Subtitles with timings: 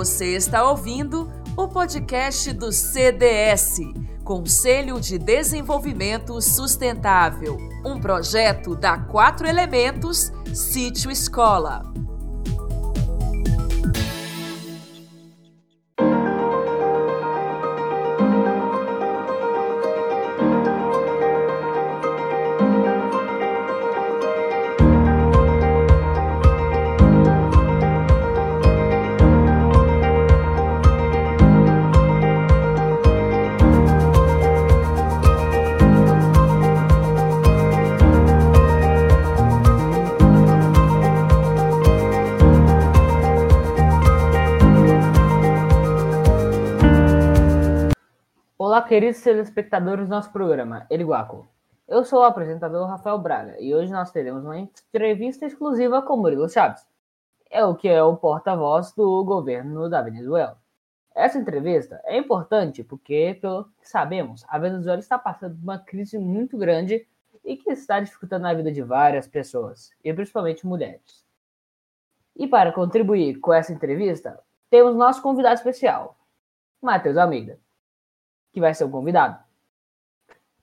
[0.00, 3.80] Você está ouvindo o podcast do CDS
[4.24, 11.82] Conselho de Desenvolvimento Sustentável um projeto da Quatro Elementos Sítio Escola.
[48.90, 51.46] Queridos telespectadores do nosso programa, Eliguaco.
[51.86, 56.48] Eu sou o apresentador Rafael Braga e hoje nós teremos uma entrevista exclusiva com Murilo
[56.48, 56.84] Chaves,
[57.48, 60.60] é o que é o porta-voz do governo da Venezuela.
[61.14, 66.18] Essa entrevista é importante porque, pelo que sabemos, a Venezuela está passando por uma crise
[66.18, 67.06] muito grande
[67.44, 71.24] e que está dificultando a vida de várias pessoas, e principalmente mulheres.
[72.34, 76.18] E para contribuir com essa entrevista, temos nosso convidado especial,
[76.82, 77.56] Matheus Almeida
[78.52, 79.38] que vai ser o convidado.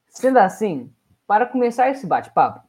[0.07, 0.93] Sendo assim,
[1.25, 2.67] para começar esse bate-papo,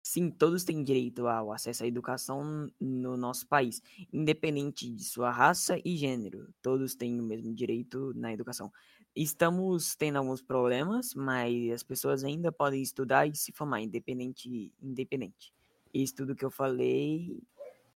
[0.02, 5.78] Sim, todos têm direito ao acesso à educação no nosso país, independente de sua raça
[5.84, 6.52] e gênero.
[6.60, 8.72] Todos têm o mesmo direito na educação.
[9.14, 15.52] Estamos tendo alguns problemas, mas as pessoas ainda podem estudar e se formar independente, independente.
[15.92, 17.42] Isso tudo que eu falei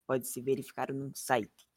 [0.06, 1.68] pode se verificar no site.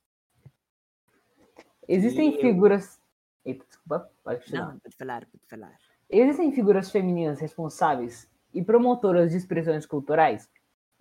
[1.88, 3.00] Existem e figuras
[3.46, 4.74] Eita, desculpa, pode continuar.
[4.74, 5.78] Não, pode falar, pode falar.
[6.10, 10.50] Existem figuras femininas responsáveis e promotoras de expressões culturais,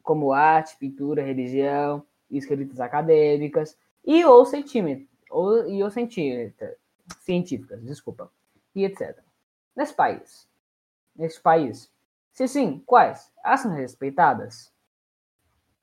[0.02, 4.44] como arte, pintura, religião, escritas acadêmicas e ou,
[5.30, 6.76] ou, e ou científicas,
[7.82, 8.30] desculpa,
[8.74, 9.18] e etc.
[9.74, 10.48] Nesse país,
[11.16, 11.90] nesse país,
[12.32, 13.32] se sim, quais?
[13.44, 14.72] Elas são respeitadas?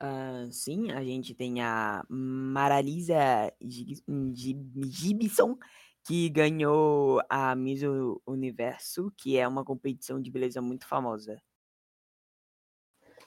[0.01, 5.57] Uh, sim, a gente tem a Maralisa Gibson,
[6.03, 7.81] que ganhou a Miss
[8.25, 11.41] Universo, que é uma competição de beleza muito famosa.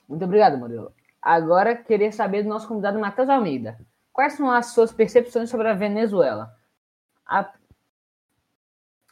[0.09, 0.93] Muito obrigado, Murilo.
[1.21, 3.79] Agora, queria saber do nosso convidado Matheus Almeida.
[4.13, 6.55] Quais são as suas percepções sobre a Venezuela?
[7.27, 7.51] A,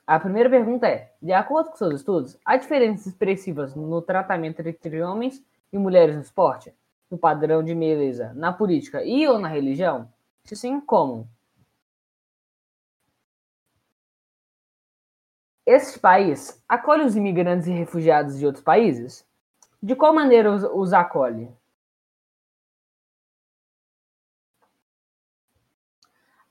[0.06, 5.02] a primeira pergunta é: de acordo com seus estudos, há diferenças expressivas no tratamento entre
[5.02, 6.74] homens e mulheres no esporte,
[7.10, 10.08] no padrão de beleza, na política e ou na religião?
[10.44, 11.28] Se sim, como?
[15.64, 19.24] Esse país acolhe os imigrantes e refugiados de outros países?
[19.80, 21.48] De qual maneira os, os acolhe?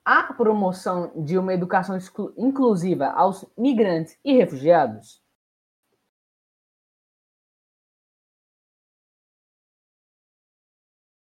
[0.04, 1.98] Há promoção de uma educação
[2.38, 5.22] inclusiva aos migrantes e refugiados?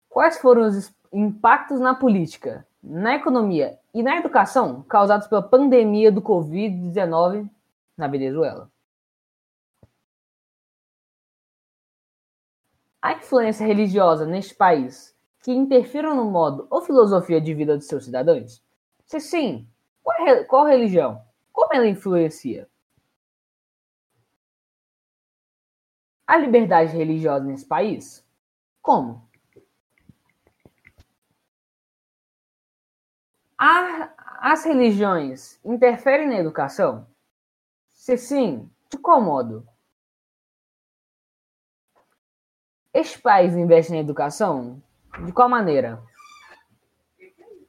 [0.09, 6.21] Quais foram os impactos na política, na economia e na educação causados pela pandemia do
[6.21, 7.49] Covid-19
[7.99, 8.71] na Venezuela.
[13.03, 18.05] A influência religiosa neste país que interfiram no modo ou filosofia de vida dos seus
[18.05, 18.65] cidadãos?
[19.05, 19.69] Se sim,
[20.03, 21.23] qual, qual religião?
[21.53, 22.69] Como ela influencia?
[26.27, 28.25] A liberdade religiosa nesse país?
[28.83, 29.27] Como?
[33.59, 37.07] As religiões interferem na educação?
[38.09, 39.69] Se sim, de qual modo?
[42.91, 44.83] Este país investe na educação?
[45.27, 46.03] De qual maneira?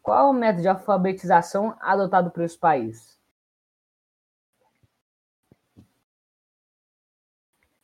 [0.02, 3.20] Qual o método de alfabetização adotado por esse país?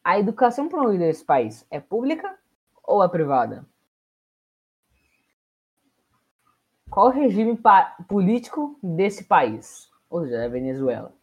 [0.02, 2.40] A educação promovida nesse país é pública
[2.82, 3.66] ou é privada?
[6.90, 7.60] Qual o regime
[8.08, 9.92] político desse país?
[10.10, 11.14] Ou seja, da Venezuela.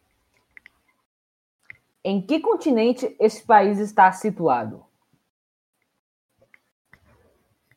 [2.03, 4.85] Em que continente esse país está situado?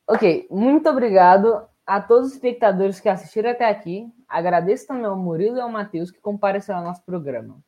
[0.05, 4.11] Ok, muito obrigado a todos os espectadores que assistiram até aqui.
[4.27, 7.61] Agradeço também ao Murilo e ao Matheus que compareceram ao nosso programa.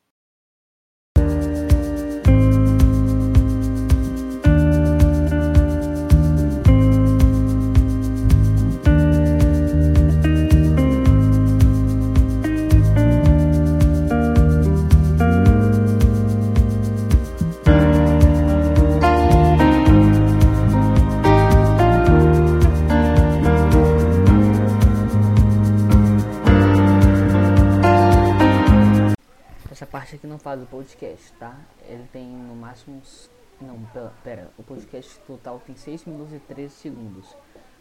[30.20, 31.58] Aqui não faz o podcast, tá?
[31.88, 32.98] Ele tem no máximo.
[32.98, 33.30] Uns...
[33.58, 33.78] Não,
[34.22, 37.34] pera, o podcast total tem 6 minutos e 13 segundos.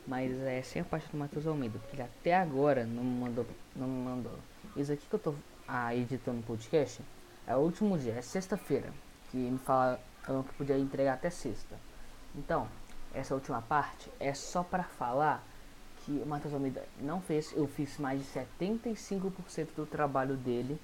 [0.08, 3.46] Mas é sem a parte do Matheus Almeida, porque ele até agora não me mandou.
[3.76, 4.32] Não mandou.
[4.76, 5.36] Isso aqui que eu tô
[5.68, 7.02] ah, editando o podcast
[7.46, 8.92] é o último dia, é sexta-feira.
[9.30, 10.00] Que me falaram
[10.48, 11.76] que podia entregar até sexta.
[12.34, 12.68] Então,
[13.14, 15.46] essa última parte é só para falar
[16.06, 17.54] que o Matheus Almeida não fez.
[17.54, 20.80] Eu fiz mais de 75% do trabalho dele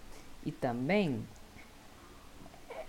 [0.46, 1.26] e também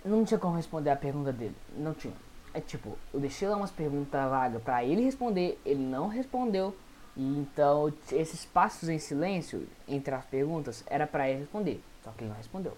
[0.03, 1.55] não tinha como responder a pergunta dele.
[1.75, 2.13] Não tinha.
[2.53, 6.75] É tipo, eu deixei lá umas perguntas vagas para ele responder, ele não respondeu.
[7.15, 12.23] E então esses passos em silêncio entre as perguntas era para ele responder, só que
[12.23, 12.77] ele não respondeu.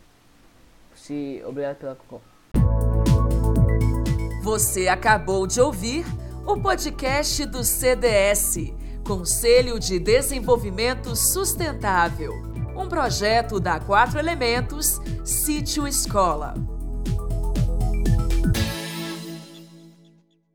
[0.95, 1.97] Se obrigado pela
[4.41, 6.05] Você acabou de ouvir
[6.45, 8.73] o podcast do CDS,
[9.05, 12.49] Conselho de Desenvolvimento Sustentável
[12.79, 16.78] um projeto da Quatro Elementos Sítio Escola.